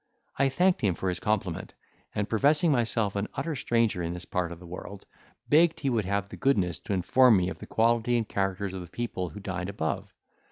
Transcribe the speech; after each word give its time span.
I 0.39 0.49
thanked 0.49 0.81
him 0.81 0.95
for 0.95 1.09
his 1.09 1.19
compliment, 1.19 1.75
and, 2.15 2.27
professing 2.27 2.71
myself 2.71 3.15
an 3.15 3.27
utter 3.35 3.55
stranger 3.55 4.01
in 4.01 4.13
this 4.13 4.25
part 4.25 4.51
of 4.51 4.57
the 4.59 4.65
world, 4.65 5.05
begged 5.47 5.81
he 5.81 5.91
would 5.91 6.05
have 6.05 6.29
the 6.29 6.37
goodness 6.37 6.79
to 6.79 6.93
inform 6.93 7.37
me 7.37 7.49
of 7.49 7.59
the 7.59 7.67
quality 7.67 8.17
and 8.17 8.27
characters 8.27 8.73
of 8.73 8.81
the 8.81 8.87
people 8.87 9.29
who 9.29 9.39
dined 9.39 9.69
above. 9.69 10.11